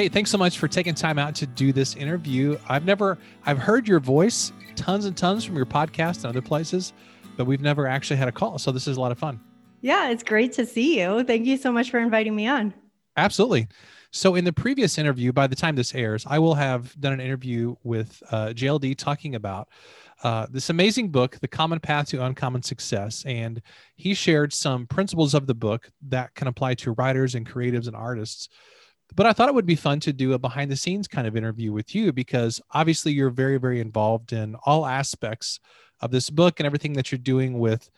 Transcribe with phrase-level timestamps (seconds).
[0.00, 2.56] Kate, thanks so much for taking time out to do this interview.
[2.70, 6.94] I've never, I've heard your voice tons and tons from your podcast and other places,
[7.36, 8.58] but we've never actually had a call.
[8.58, 9.38] So this is a lot of fun.
[9.82, 11.22] Yeah, it's great to see you.
[11.24, 12.72] Thank you so much for inviting me on.
[13.18, 13.68] Absolutely.
[14.10, 17.20] So, in the previous interview, by the time this airs, I will have done an
[17.20, 19.68] interview with uh, JLD talking about
[20.22, 23.22] uh, this amazing book, The Common Path to Uncommon Success.
[23.26, 23.60] And
[23.96, 27.94] he shared some principles of the book that can apply to writers and creatives and
[27.94, 28.48] artists.
[29.16, 31.36] But I thought it would be fun to do a behind the scenes kind of
[31.36, 35.60] interview with you because obviously you're very, very involved in all aspects
[36.00, 37.90] of this book and everything that you're doing with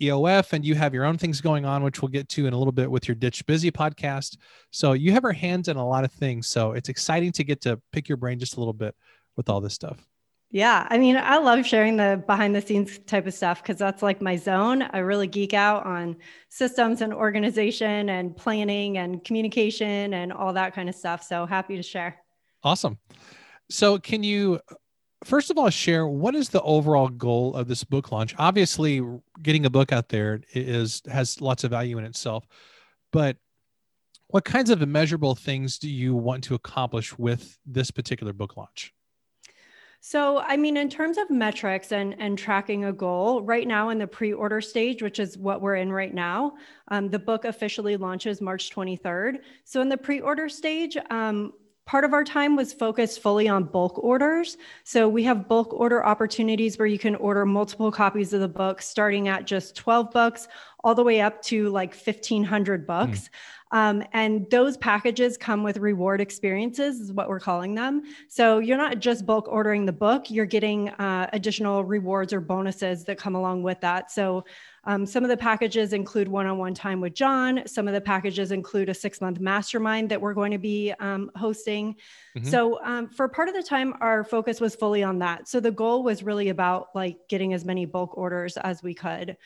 [0.00, 2.58] EOF, and you have your own things going on, which we'll get to in a
[2.58, 4.36] little bit with your Ditch Busy podcast.
[4.72, 6.48] So you have our hands in a lot of things.
[6.48, 8.94] So it's exciting to get to pick your brain just a little bit
[9.36, 10.04] with all this stuff.
[10.54, 14.04] Yeah, I mean, I love sharing the behind the scenes type of stuff because that's
[14.04, 14.82] like my zone.
[14.82, 16.14] I really geek out on
[16.48, 21.24] systems and organization and planning and communication and all that kind of stuff.
[21.24, 22.20] So happy to share.
[22.62, 22.98] Awesome.
[23.68, 24.60] So, can you
[25.24, 28.36] first of all share what is the overall goal of this book launch?
[28.38, 29.02] Obviously,
[29.42, 32.46] getting a book out there is has lots of value in itself,
[33.12, 33.38] but
[34.28, 38.94] what kinds of immeasurable things do you want to accomplish with this particular book launch?
[40.06, 43.96] So, I mean, in terms of metrics and, and tracking a goal, right now in
[43.96, 46.56] the pre order stage, which is what we're in right now,
[46.88, 49.38] um, the book officially launches March 23rd.
[49.64, 51.54] So, in the pre order stage, um,
[51.86, 54.58] part of our time was focused fully on bulk orders.
[54.84, 58.82] So, we have bulk order opportunities where you can order multiple copies of the book
[58.82, 60.48] starting at just 12 bucks
[60.80, 63.30] all the way up to like 1500 bucks.
[63.74, 68.02] Um, and those packages come with reward experiences, is what we're calling them.
[68.28, 73.04] So you're not just bulk ordering the book, you're getting uh, additional rewards or bonuses
[73.06, 74.12] that come along with that.
[74.12, 74.44] So
[74.84, 77.66] um, some of the packages include one on one time with John.
[77.66, 81.32] Some of the packages include a six month mastermind that we're going to be um,
[81.34, 81.96] hosting.
[82.36, 82.48] Mm-hmm.
[82.48, 85.48] So, um, for part of the time, our focus was fully on that.
[85.48, 89.36] So, the goal was really about like getting as many bulk orders as we could.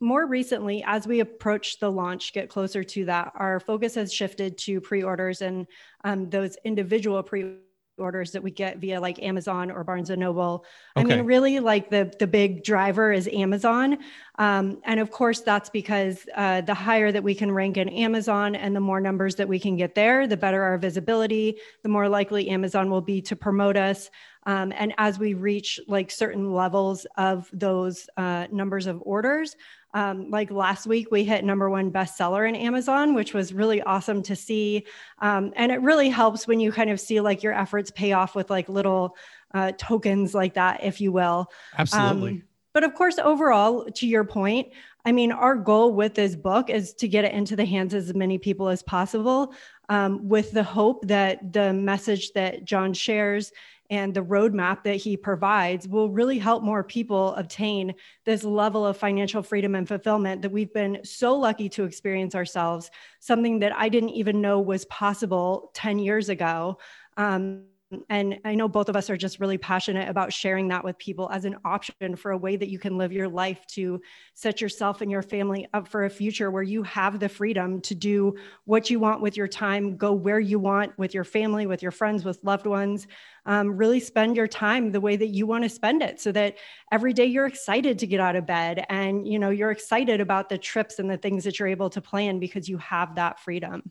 [0.00, 4.56] More recently, as we approach the launch, get closer to that, our focus has shifted
[4.58, 5.66] to pre-orders and
[6.04, 7.56] um, those individual pre
[8.00, 10.64] orders that we get via like Amazon or Barnes and Noble.
[10.96, 11.12] Okay.
[11.12, 13.98] I mean, really, like the the big driver is Amazon,
[14.38, 18.54] um, and of course that's because uh, the higher that we can rank in Amazon
[18.54, 21.58] and the more numbers that we can get there, the better our visibility.
[21.82, 24.10] The more likely Amazon will be to promote us.
[24.46, 29.54] Um, and as we reach like certain levels of those uh, numbers of orders,
[29.92, 34.22] um, like last week, we hit number one bestseller in Amazon, which was really awesome
[34.24, 34.86] to see.
[35.18, 38.34] Um, and it really helps when you kind of see like your efforts pay off
[38.34, 39.16] with like little
[39.52, 41.50] uh, tokens like that, if you will.
[41.76, 42.30] Absolutely.
[42.30, 42.42] Um,
[42.72, 44.68] but of course, overall, to your point,
[45.04, 48.02] I mean, our goal with this book is to get it into the hands of
[48.02, 49.54] as many people as possible,
[49.88, 53.50] um, with the hope that the message that John shares
[53.90, 58.96] and the roadmap that he provides will really help more people obtain this level of
[58.96, 63.88] financial freedom and fulfillment that we've been so lucky to experience ourselves, something that I
[63.88, 66.78] didn't even know was possible 10 years ago.
[67.16, 67.64] Um,
[68.08, 71.28] and I know both of us are just really passionate about sharing that with people
[71.32, 74.00] as an option for a way that you can live your life to
[74.34, 77.94] set yourself and your family up for a future where you have the freedom to
[77.96, 81.82] do what you want with your time, go where you want with your family, with
[81.82, 83.08] your friends, with loved ones.
[83.44, 86.58] Um, really spend your time the way that you want to spend it so that
[86.92, 90.48] every day you're excited to get out of bed and you know you're excited about
[90.50, 93.90] the trips and the things that you're able to plan because you have that freedom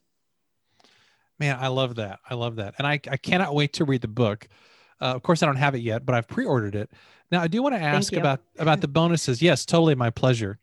[1.40, 2.20] Man, I love that.
[2.30, 2.76] I love that.
[2.78, 4.48] And I, I cannot wait to read the book.
[5.02, 6.92] Uh, of course, I don't have it yet, but I've pre-ordered it.
[7.32, 9.42] Now, I do want to ask about about the bonuses.
[9.50, 10.60] Yes, totally my pleasure.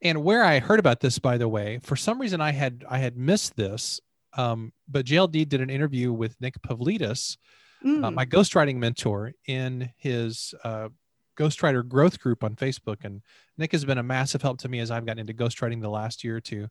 [0.00, 2.98] And where I heard about this, by the way, for some reason I had I
[2.98, 4.00] had missed this,
[4.36, 7.36] um, but JLD did an interview with Nick Pavlidis,
[7.84, 8.04] mm.
[8.04, 10.88] uh, my ghostwriting mentor, in his uh,
[11.36, 13.04] ghostwriter growth group on Facebook.
[13.04, 13.22] And
[13.56, 16.22] Nick has been a massive help to me as I've gotten into ghostwriting the last
[16.22, 16.68] year or two.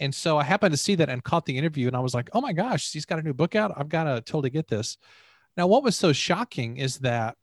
[0.00, 2.30] And so I happened to see that and caught the interview, and I was like,
[2.32, 3.72] oh my gosh, he's got a new book out.
[3.76, 4.98] I've got to totally get this.
[5.56, 7.36] Now, what was so shocking is that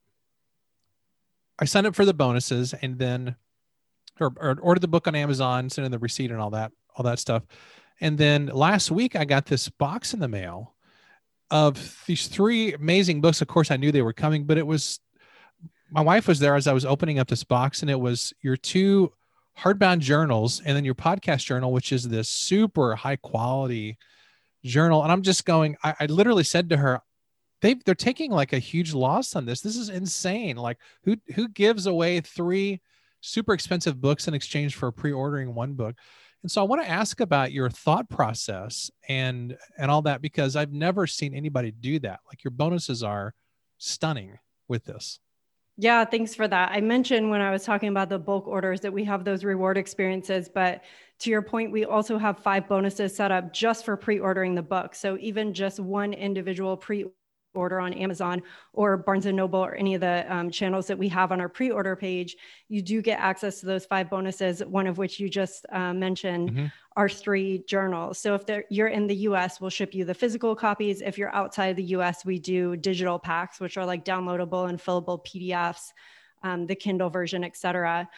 [1.60, 3.36] I signed up for the bonuses and then
[4.20, 7.04] or, or ordered the book on Amazon, sent in the receipt and all that, all
[7.04, 7.44] that stuff.
[8.00, 10.76] And then last week I got this box in the mail
[11.50, 13.42] of these three amazing books.
[13.42, 15.00] Of course, I knew they were coming, but it was
[15.92, 18.56] my wife was there as I was opening up this box, and it was your
[18.56, 19.12] two
[19.60, 23.98] hardbound journals and then your podcast journal, which is this super high quality
[24.64, 25.04] journal.
[25.04, 27.02] And I'm just going, I, I literally said to her,
[27.62, 29.62] they they're taking like a huge loss on this.
[29.62, 30.58] This is insane.
[30.58, 32.82] Like who who gives away three
[33.22, 35.96] super expensive books in exchange for pre-ordering one book.
[36.42, 40.56] And so I want to ask about your thought process and and all that because
[40.56, 42.20] I've never seen anybody do that.
[42.28, 43.36] Like your bonuses are
[43.78, 45.20] stunning with this.
[45.82, 46.72] Yeah, thanks for that.
[46.72, 49.80] I mentioned when I was talking about the bulk orders that we have those reward
[49.80, 50.84] experiences, but
[51.20, 54.94] to your point, we also have five bonuses set up just for pre-ordering the book.
[54.94, 57.06] So even just one individual pre
[57.54, 58.42] order on Amazon
[58.74, 61.50] or Barnes and Noble or any of the um, channels that we have on our
[61.50, 62.36] pre-order page,
[62.70, 64.64] you do get access to those five bonuses.
[64.64, 66.66] One of which you just uh, mentioned mm-hmm.
[66.96, 68.20] are three journals.
[68.20, 71.02] So if you're in the U.S., we'll ship you the physical copies.
[71.02, 75.26] If you're outside the U.S., we do digital packs, which are like downloadable and fillable
[75.26, 75.92] PDFs,
[76.44, 78.10] um, the Kindle version, etc.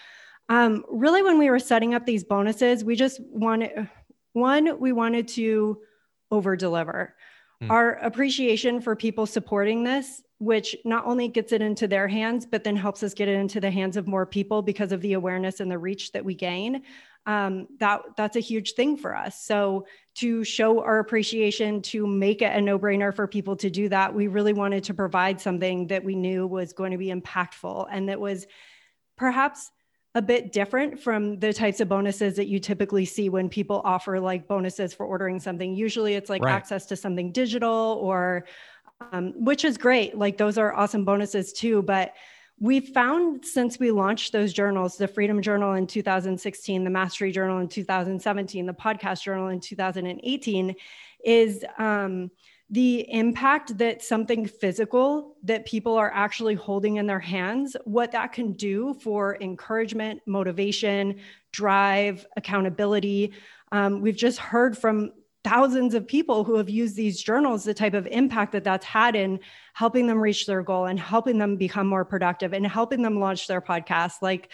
[0.50, 3.90] Um, really, when we were setting up these bonuses, we just wanted
[4.34, 5.80] one, we wanted to
[6.32, 7.16] over deliver
[7.64, 7.70] mm.
[7.70, 12.64] our appreciation for people supporting this which not only gets it into their hands but
[12.64, 15.60] then helps us get it into the hands of more people because of the awareness
[15.60, 16.82] and the reach that we gain
[17.26, 22.42] um, that that's a huge thing for us so to show our appreciation to make
[22.42, 26.04] it a no-brainer for people to do that we really wanted to provide something that
[26.04, 28.46] we knew was going to be impactful and that was
[29.18, 29.72] perhaps
[30.16, 34.20] a bit different from the types of bonuses that you typically see when people offer
[34.20, 35.76] like bonuses for ordering something.
[35.76, 36.54] Usually it's like right.
[36.54, 38.46] access to something digital or
[39.12, 40.18] um, which is great.
[40.18, 41.82] Like those are awesome bonuses too.
[41.82, 42.14] But
[42.60, 47.60] we found since we launched those journals, the Freedom Journal in 2016, the Mastery Journal
[47.60, 50.76] in 2017, the Podcast Journal in 2018,
[51.26, 52.30] is um,
[52.74, 58.34] the impact that something physical that people are actually holding in their hands, what that
[58.34, 61.20] can do for encouragement, motivation,
[61.52, 63.32] drive, accountability.
[63.72, 65.12] Um, we've just heard from
[65.44, 69.16] thousands of people who have used these journals, the type of impact that that's had
[69.16, 69.40] in
[69.76, 73.46] helping them reach their goal and helping them become more productive and helping them launch
[73.46, 74.24] their podcast.
[74.24, 74.52] Like,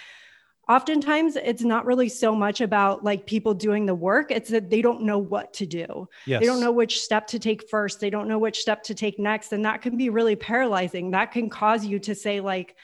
[0.69, 4.81] oftentimes it's not really so much about like people doing the work it's that they
[4.81, 6.39] don't know what to do yes.
[6.39, 9.19] they don't know which step to take first they don't know which step to take
[9.19, 12.75] next and that can be really paralyzing that can cause you to say like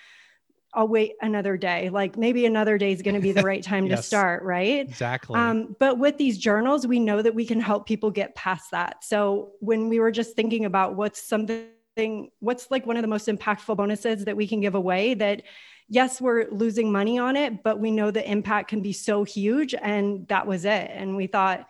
[0.75, 1.89] I'll wait another day.
[1.89, 4.81] Like maybe another day is going to be the right time yes, to start, right?
[4.81, 5.39] Exactly.
[5.39, 9.03] Um, but with these journals, we know that we can help people get past that.
[9.03, 13.29] So when we were just thinking about what's something, what's like one of the most
[13.29, 15.43] impactful bonuses that we can give away that
[15.87, 19.75] yes, we're losing money on it, but we know the impact can be so huge.
[19.75, 20.91] And that was it.
[20.93, 21.67] And we thought,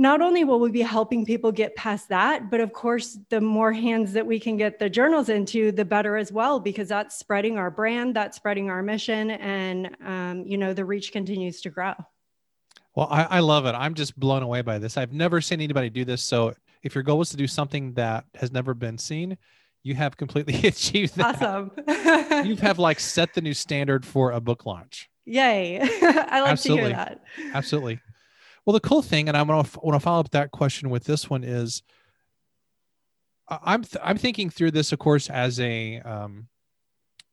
[0.00, 3.72] not only will we be helping people get past that, but of course, the more
[3.72, 7.58] hands that we can get the journals into, the better as well, because that's spreading
[7.58, 11.94] our brand, that's spreading our mission, and um, you know the reach continues to grow.
[12.94, 13.72] Well, I, I love it.
[13.72, 14.96] I'm just blown away by this.
[14.96, 16.22] I've never seen anybody do this.
[16.22, 16.54] So,
[16.84, 19.36] if your goal is to do something that has never been seen,
[19.88, 21.42] you have completely achieved that.
[21.42, 21.72] Awesome.
[22.46, 25.08] you have like set the new standard for a book launch.
[25.24, 25.80] Yay.
[26.02, 26.90] I like Absolutely.
[26.90, 27.20] to hear that.
[27.54, 28.00] Absolutely.
[28.64, 31.04] Well, the cool thing, and I want to want to follow up that question with
[31.04, 31.82] this one is,
[33.48, 36.48] I'm th- I'm thinking through this, of course, as a um,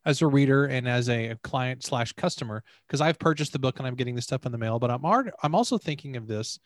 [0.06, 3.88] as a reader and as a client slash customer because I've purchased the book and
[3.88, 4.80] I'm getting the stuff in the mail.
[4.80, 6.58] But I'm art- I'm also thinking of this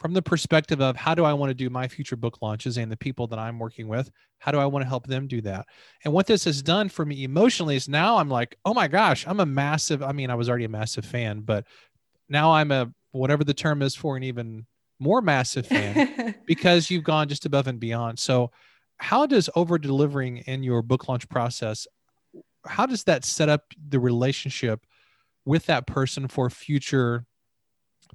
[0.00, 2.90] from the perspective of how do I want to do my future book launches and
[2.90, 5.66] the people that I'm working with, how do I want to help them do that?
[6.04, 9.26] And what this has done for me emotionally is now I'm like, oh my gosh,
[9.26, 11.66] I'm a massive, I mean, I was already a massive fan, but
[12.30, 14.66] now I'm a whatever the term is for an even
[14.98, 18.18] more massive fan because you've gone just above and beyond.
[18.18, 18.52] So
[18.96, 21.86] how does over delivering in your book launch process,
[22.64, 24.86] how does that set up the relationship
[25.44, 27.26] with that person for future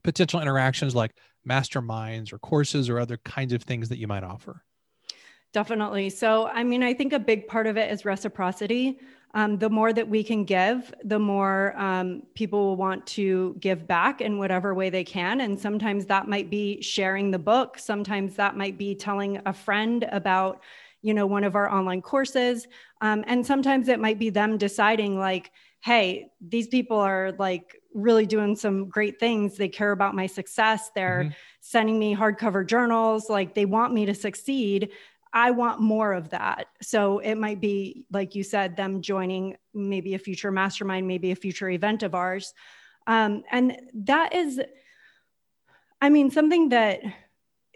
[0.04, 1.15] potential interactions like
[1.48, 4.64] masterminds or courses or other kinds of things that you might offer?
[5.54, 6.10] Definitely.
[6.10, 9.00] So, I mean, I think a big part of it is reciprocity.
[9.34, 13.86] Um, the more that we can give, the more um, people will want to give
[13.86, 15.42] back in whatever way they can.
[15.42, 17.78] And sometimes that might be sharing the book.
[17.78, 20.62] Sometimes that might be telling a friend about,
[21.06, 22.68] you know, one of our online courses.
[23.00, 28.26] Um, and sometimes it might be them deciding, like, hey, these people are like really
[28.26, 29.56] doing some great things.
[29.56, 30.90] They care about my success.
[30.96, 31.34] They're mm-hmm.
[31.62, 33.30] sending me hardcover journals.
[33.30, 34.90] Like they want me to succeed.
[35.32, 36.70] I want more of that.
[36.82, 41.36] So it might be, like you said, them joining maybe a future mastermind, maybe a
[41.36, 42.56] future event of ours.
[43.06, 44.60] Um, and that is,
[46.02, 47.02] I mean, something that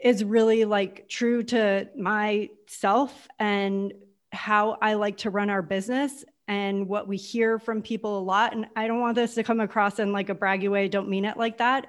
[0.03, 3.93] is really like true to myself and
[4.31, 8.53] how I like to run our business and what we hear from people a lot.
[8.53, 10.85] And I don't want this to come across in like a braggy way.
[10.85, 11.87] I don't mean it like that.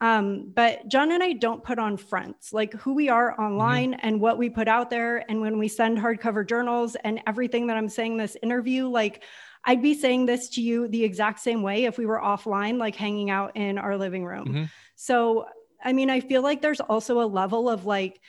[0.00, 3.42] Um, but John and I don't put on fronts like who we are mm-hmm.
[3.42, 4.06] online mm-hmm.
[4.06, 5.30] and what we put out there.
[5.30, 9.22] And when we send hardcover journals and everything that I'm saying this interview, like
[9.64, 12.96] I'd be saying this to you the exact same way if we were offline, like
[12.96, 14.46] hanging out in our living room.
[14.46, 14.64] Mm-hmm.
[14.96, 15.46] So,
[15.82, 18.20] I mean, I feel like there's also a level of like,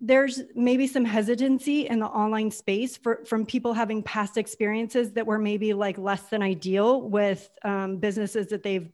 [0.00, 5.26] there's maybe some hesitancy in the online space for, from people having past experiences that
[5.26, 8.90] were maybe like less than ideal with um, businesses that they've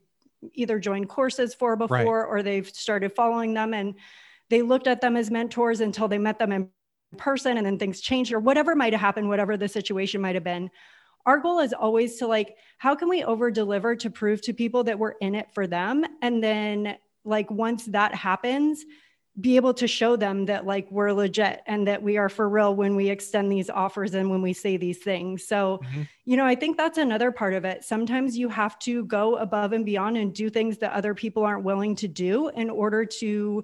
[0.53, 2.27] either joined courses for before right.
[2.27, 3.95] or they've started following them and
[4.49, 6.69] they looked at them as mentors until they met them in
[7.17, 10.43] person and then things changed or whatever might have happened whatever the situation might have
[10.43, 10.69] been
[11.27, 14.83] our goal is always to like how can we over deliver to prove to people
[14.85, 18.83] that we're in it for them and then like once that happens
[19.39, 22.75] be able to show them that like we're legit and that we are for real
[22.75, 25.47] when we extend these offers and when we say these things.
[25.47, 26.01] So, mm-hmm.
[26.25, 27.83] you know, I think that's another part of it.
[27.83, 31.63] Sometimes you have to go above and beyond and do things that other people aren't
[31.63, 33.63] willing to do in order to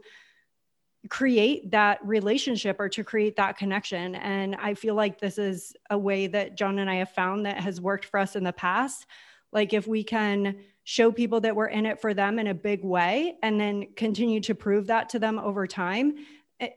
[1.10, 4.16] create that relationship or to create that connection.
[4.16, 7.60] And I feel like this is a way that John and I have found that
[7.60, 9.06] has worked for us in the past.
[9.52, 12.84] Like if we can show people that we're in it for them in a big
[12.84, 16.16] way and then continue to prove that to them over time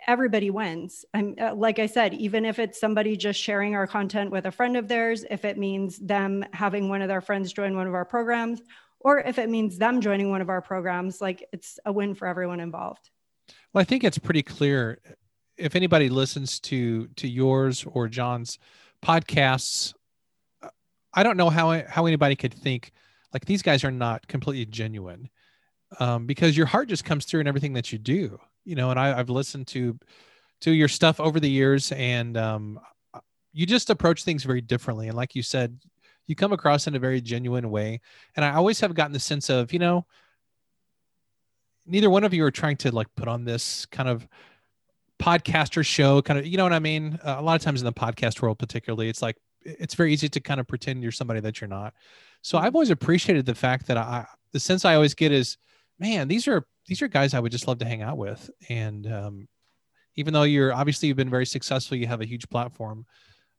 [0.07, 4.31] everybody wins and uh, like i said even if it's somebody just sharing our content
[4.31, 7.77] with a friend of theirs if it means them having one of their friends join
[7.77, 8.63] one of our programs
[9.01, 12.27] or if it means them joining one of our programs like it's a win for
[12.27, 13.11] everyone involved
[13.77, 14.99] well i think it's pretty clear
[15.59, 18.59] if anybody listens to to yours or john's
[19.05, 19.93] podcasts
[21.13, 22.91] i don't know how how anybody could think
[23.35, 25.29] like these guys are not completely genuine
[26.01, 28.99] um, because your heart just comes through in everything that you do you know and
[28.99, 29.99] I, have listened to
[30.63, 32.81] to your stuff over the years and um,
[33.53, 35.09] you just approach things very differently.
[35.09, 35.79] And like you said
[36.27, 38.01] you come across in a very genuine way.
[38.35, 40.07] And i always have gotten the sense of you know
[41.87, 44.27] neither one of you are trying to like put on this kind of
[45.19, 47.87] podcaster show kind of you know what i mean uh, a lot of times in
[47.87, 51.41] the podcast world particularly it's like it's very easy to kind of pretend you're somebody
[51.41, 51.95] that you're not
[52.47, 55.59] so I've always appreciated the fact that I, the sense I always get is,
[55.99, 58.49] man, these are these are guys I would just love to hang out with.
[58.69, 59.49] And um,
[60.15, 63.05] even though you're obviously you've been very successful, you have a huge platform.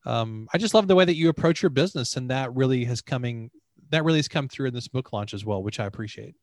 [0.06, 3.02] Um, I just love the way that you approach your business, and that really has
[3.02, 3.52] coming
[3.90, 6.36] that really has come through in this book launch as well, which I appreciate.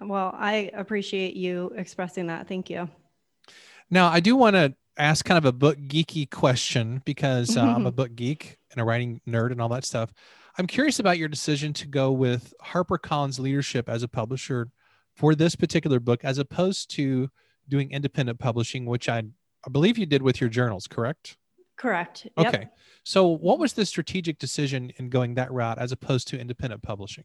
[0.00, 2.48] Well, I appreciate you expressing that.
[2.48, 2.88] Thank you.
[3.90, 7.86] Now, I do want to ask kind of a book geeky question because uh, I'm
[7.86, 10.12] a book geek and a writing nerd and all that stuff.
[10.56, 14.70] I'm curious about your decision to go with HarperCollins leadership as a publisher
[15.14, 17.28] for this particular book, as opposed to
[17.68, 19.22] doing independent publishing, which I,
[19.66, 21.36] I believe you did with your journals, correct?
[21.76, 22.26] Correct.
[22.38, 22.46] Yep.
[22.46, 22.68] Okay.
[23.02, 27.24] So, what was the strategic decision in going that route as opposed to independent publishing?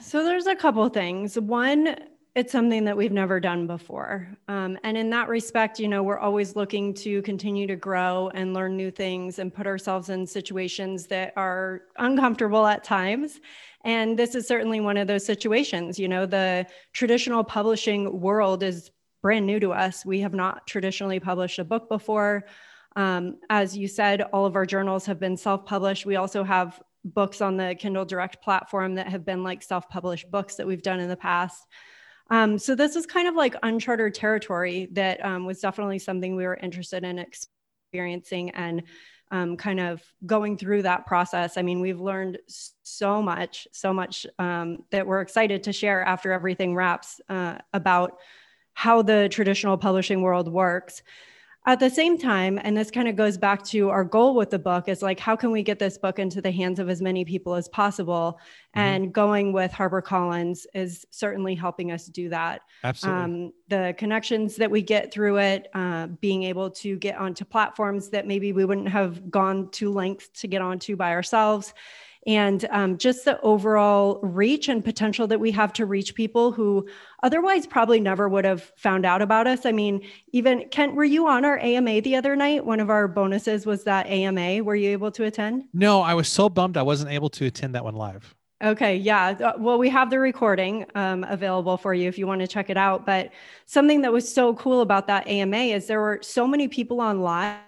[0.00, 1.38] So, there's a couple things.
[1.38, 1.96] One,
[2.34, 4.28] it's something that we've never done before.
[4.46, 8.54] Um, and in that respect, you know, we're always looking to continue to grow and
[8.54, 13.40] learn new things and put ourselves in situations that are uncomfortable at times.
[13.84, 15.98] And this is certainly one of those situations.
[15.98, 20.06] You know, the traditional publishing world is brand new to us.
[20.06, 22.44] We have not traditionally published a book before.
[22.94, 26.06] Um, as you said, all of our journals have been self published.
[26.06, 26.80] We also have
[27.14, 30.82] books on the Kindle Direct platform that have been like self published books that we've
[30.82, 31.66] done in the past.
[32.30, 36.44] Um, so this is kind of like uncharted territory that um, was definitely something we
[36.46, 38.82] were interested in experiencing and
[39.30, 41.56] um, kind of going through that process.
[41.56, 42.38] I mean, we've learned
[42.82, 48.18] so much, so much um, that we're excited to share after everything wraps uh, about
[48.72, 51.02] how the traditional publishing world works.
[51.68, 54.58] At the same time, and this kind of goes back to our goal with the
[54.58, 57.26] book, is like, how can we get this book into the hands of as many
[57.26, 58.40] people as possible?
[58.74, 58.80] Mm-hmm.
[58.80, 62.62] And going with HarperCollins is certainly helping us do that.
[62.84, 63.22] Absolutely.
[63.22, 68.08] Um, the connections that we get through it, uh, being able to get onto platforms
[68.08, 71.74] that maybe we wouldn't have gone to length to get onto by ourselves
[72.26, 76.86] and um, just the overall reach and potential that we have to reach people who
[77.22, 79.64] otherwise probably never would have found out about us.
[79.64, 82.64] I mean, even Kent, were you on our AMA the other night?
[82.64, 84.62] One of our bonuses was that AMA.
[84.62, 85.64] Were you able to attend?
[85.72, 88.34] No, I was so bummed I wasn't able to attend that one live.
[88.62, 89.28] Okay, yeah.
[89.28, 92.70] Uh, well, we have the recording um, available for you if you want to check
[92.70, 93.06] it out.
[93.06, 93.30] But
[93.66, 97.20] something that was so cool about that AMA is there were so many people on
[97.20, 97.58] live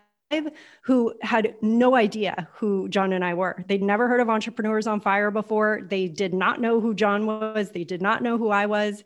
[0.82, 3.64] who had no idea who John and I were.
[3.68, 5.82] They'd never heard of Entrepreneurs on Fire before.
[5.88, 7.70] They did not know who John was.
[7.70, 9.02] They did not know who I was.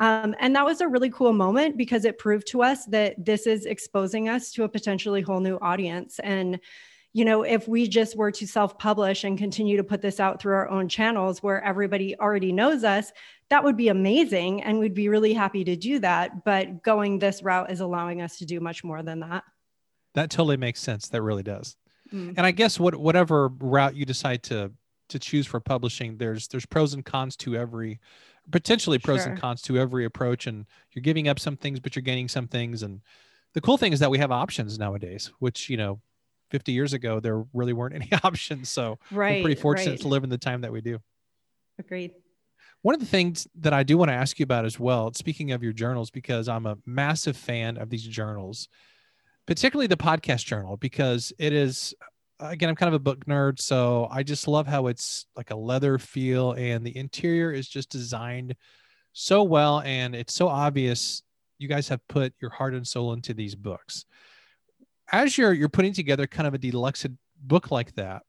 [0.00, 3.46] Um, and that was a really cool moment because it proved to us that this
[3.46, 6.18] is exposing us to a potentially whole new audience.
[6.18, 6.58] And,
[7.12, 10.40] you know, if we just were to self publish and continue to put this out
[10.42, 13.12] through our own channels where everybody already knows us,
[13.50, 14.64] that would be amazing.
[14.64, 16.44] And we'd be really happy to do that.
[16.44, 19.44] But going this route is allowing us to do much more than that.
[20.14, 21.08] That totally makes sense.
[21.08, 21.76] That really does.
[22.12, 22.34] mm.
[22.36, 24.70] and i guess what whatever route you decide to
[25.08, 28.00] to choose for publishing there's there's pros and cons to every
[28.50, 29.32] potentially pros sure.
[29.32, 32.46] and cons to every approach and you're giving up some things but you're gaining some
[32.46, 33.00] things and
[33.54, 36.00] the cool thing is that we have options nowadays which you know
[36.50, 40.00] 50 years ago there really weren't any options so right, we're pretty fortunate right.
[40.00, 40.98] to live in the time that we do
[41.78, 42.12] agreed
[42.82, 45.52] one of the things that I do want to ask you about as well, speaking
[45.52, 48.68] of your journals, because I'm a massive fan of these journals,
[49.46, 51.94] particularly the podcast journal, because it is,
[52.40, 53.60] again, I'm kind of a book nerd.
[53.60, 57.90] So I just love how it's like a leather feel and the interior is just
[57.90, 58.56] designed
[59.12, 59.80] so well.
[59.80, 61.22] And it's so obvious
[61.58, 64.06] you guys have put your heart and soul into these books.
[65.12, 67.06] As you're, you're putting together kind of a deluxe
[67.40, 68.22] book like that,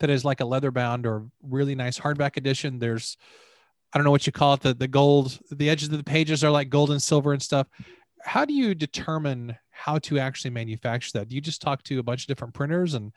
[0.00, 3.16] that is like a leather bound or really nice hardback edition, there's,
[3.92, 6.44] I don't know what you call it, the the gold, the edges of the pages
[6.44, 7.66] are like gold and silver and stuff.
[8.22, 11.28] How do you determine how to actually manufacture that?
[11.28, 13.12] Do you just talk to a bunch of different printers and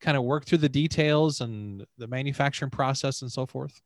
[0.00, 3.80] kind of work through the details and the manufacturing process and so forth?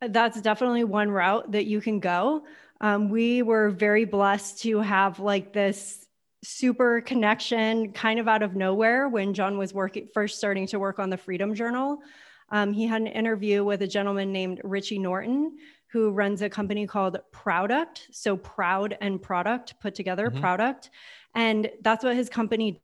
[0.00, 2.44] That's definitely one route that you can go.
[2.80, 6.06] Um, we were very blessed to have like this
[6.42, 10.98] super connection kind of out of nowhere when John was working first starting to work
[10.98, 11.98] on the Freedom Journal.
[12.50, 15.58] Um, he had an interview with a gentleman named Richie Norton,
[15.92, 18.06] who runs a company called Prouduct.
[18.12, 20.40] So proud and product put together, mm-hmm.
[20.40, 20.90] product.
[21.34, 22.80] And that's what his company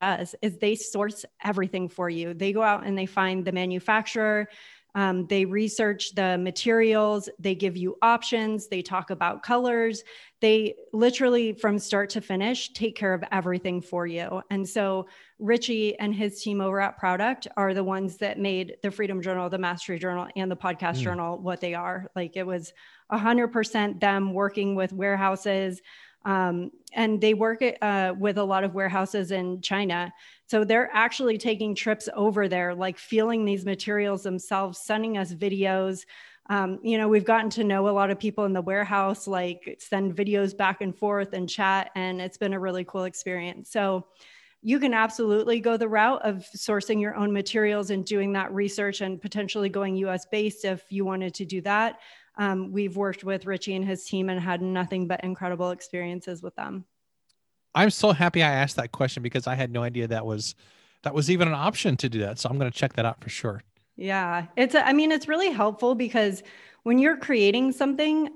[0.00, 2.34] does is they source everything for you.
[2.34, 4.48] They go out and they find the manufacturer,
[4.94, 10.02] um, they research the materials, they give you options, they talk about colors.
[10.40, 14.40] They literally, from start to finish, take care of everything for you.
[14.50, 18.90] And so, Richie and his team over at Prouduct are the ones that made the
[18.90, 21.02] Freedom Journal, the Mastery Journal, and the Podcast mm.
[21.02, 22.10] Journal what they are.
[22.16, 22.72] Like it was
[23.12, 25.80] 100% them working with warehouses.
[26.24, 30.12] Um, and they work uh, with a lot of warehouses in China
[30.48, 36.06] so they're actually taking trips over there, like feeling these materials themselves, sending us videos.
[36.48, 39.76] Um, you know, we've gotten to know a lot of people in the warehouse, like
[39.78, 43.70] send videos back and forth and chat, and it's been a really cool experience.
[43.70, 44.06] So
[44.62, 49.02] you can absolutely go the route of sourcing your own materials and doing that research
[49.02, 52.00] and potentially going US based if you wanted to do that.
[52.38, 56.54] Um, we've worked with Richie and his team and had nothing but incredible experiences with
[56.54, 56.84] them.
[57.74, 60.54] I'm so happy I asked that question because I had no idea that was
[61.02, 62.38] that was even an option to do that.
[62.38, 63.62] So I'm going to check that out for sure.
[63.96, 64.46] Yeah.
[64.56, 66.42] It's I mean it's really helpful because
[66.84, 68.30] when you're creating something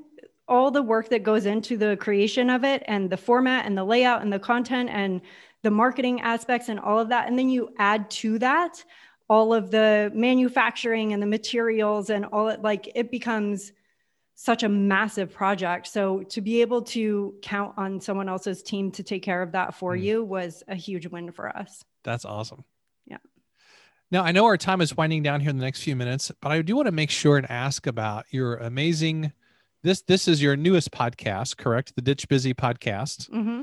[0.49, 3.85] all the work that goes into the creation of it and the format and the
[3.85, 5.21] layout and the content and
[5.63, 8.85] the marketing aspects and all of that and then you add to that
[9.31, 13.73] all of the manufacturing and the materials and all it like it becomes
[14.43, 15.87] such a massive project.
[15.87, 19.73] So to be able to count on someone else's team to take care of that
[19.73, 20.03] for mm.
[20.03, 21.85] you was a huge win for us.
[22.03, 22.65] That's awesome.
[23.07, 23.19] Yeah.
[24.11, 26.51] Now, I know our time is winding down here in the next few minutes, but
[26.51, 29.33] I do want to make sure and ask about your amazing
[29.85, 31.95] this this is your newest podcast, correct?
[31.95, 33.31] The Ditch Busy podcast.
[33.31, 33.63] Mm-hmm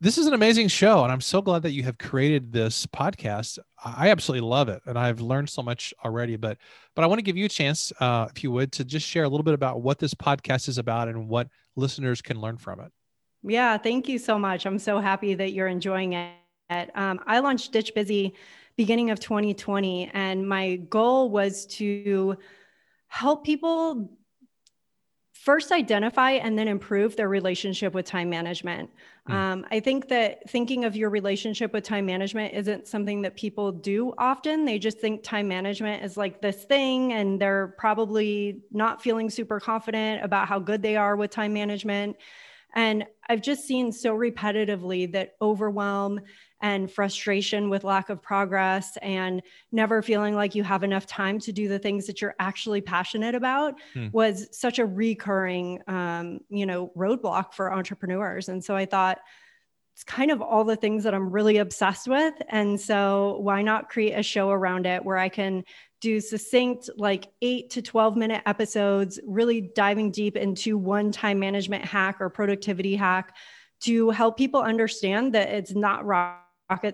[0.00, 3.58] this is an amazing show and i'm so glad that you have created this podcast.
[3.84, 6.58] I absolutely love it and i've learned so much already but
[6.96, 9.24] but i want to give you a chance uh, if you would to just share
[9.24, 12.80] a little bit about what this podcast is about and what listeners can learn from
[12.80, 12.90] it.
[13.42, 14.66] Yeah thank you so much.
[14.66, 16.90] I'm so happy that you're enjoying it.
[16.94, 18.34] Um, i launched ditch busy
[18.76, 22.36] beginning of 2020 and my goal was to
[23.08, 24.10] help people
[25.40, 28.90] first identify and then improve their relationship with time management.
[29.28, 29.34] Mm.
[29.34, 33.72] Um, I think that thinking of your relationship with time management isn't something that people
[33.72, 34.64] do often.
[34.64, 39.60] They just think time management is like this thing, and they're probably not feeling super
[39.60, 42.16] confident about how good they are with time management.
[42.74, 46.20] And I've just seen so repetitively that overwhelm
[46.60, 49.42] and frustration with lack of progress and
[49.72, 53.34] never feeling like you have enough time to do the things that you're actually passionate
[53.34, 54.08] about hmm.
[54.12, 59.18] was such a recurring um, you know roadblock for entrepreneurs and so i thought
[59.94, 63.88] it's kind of all the things that i'm really obsessed with and so why not
[63.88, 65.64] create a show around it where i can
[66.00, 71.84] do succinct like 8 to 12 minute episodes really diving deep into one time management
[71.84, 73.36] hack or productivity hack
[73.80, 76.39] to help people understand that it's not rocket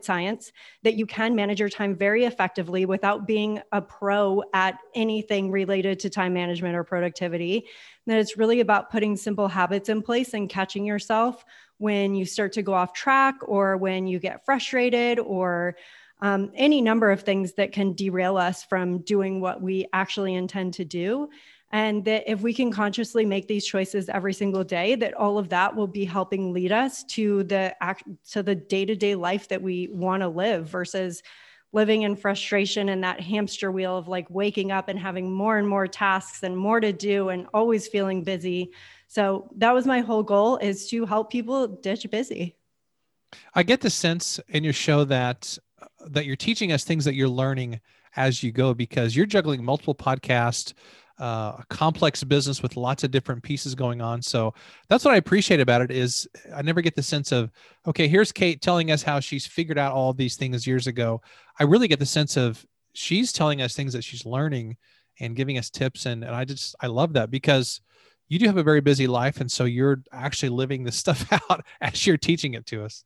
[0.02, 5.50] science, that you can manage your time very effectively without being a pro at anything
[5.50, 7.66] related to time management or productivity.
[8.06, 11.44] that it's really about putting simple habits in place and catching yourself
[11.78, 15.76] when you start to go off track or when you get frustrated or
[16.22, 20.74] um, any number of things that can derail us from doing what we actually intend
[20.74, 21.28] to do
[21.76, 25.50] and that if we can consciously make these choices every single day that all of
[25.50, 29.86] that will be helping lead us to the act to the day-to-day life that we
[29.92, 31.22] want to live versus
[31.74, 35.68] living in frustration and that hamster wheel of like waking up and having more and
[35.68, 38.70] more tasks and more to do and always feeling busy.
[39.08, 42.56] So that was my whole goal is to help people ditch busy.
[43.54, 45.58] I get the sense in your show that
[46.06, 47.80] that you're teaching us things that you're learning
[48.16, 50.72] as you go because you're juggling multiple podcasts
[51.18, 54.20] uh, a complex business with lots of different pieces going on.
[54.20, 54.54] So
[54.88, 57.50] that's what I appreciate about it is I never get the sense of,
[57.86, 61.22] okay, here's Kate telling us how she's figured out all these things years ago.
[61.58, 64.76] I really get the sense of she's telling us things that she's learning
[65.20, 66.06] and giving us tips.
[66.06, 67.80] And, and I just, I love that because
[68.28, 69.40] you do have a very busy life.
[69.40, 73.04] And so you're actually living this stuff out as you're teaching it to us.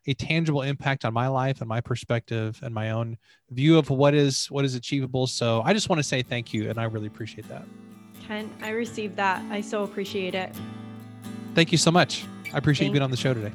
[0.06, 3.16] a tangible impact on my life and my perspective and my own
[3.50, 5.28] view of what is what is achievable.
[5.28, 7.64] So I just want to say thank you and I really appreciate that.
[8.26, 9.44] Ken, I received that.
[9.50, 10.52] I so appreciate it.
[11.54, 12.24] Thank you so much.
[12.52, 12.88] I appreciate Thanks.
[12.88, 13.52] you being on the show today.